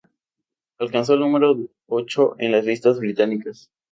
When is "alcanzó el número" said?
0.79-1.55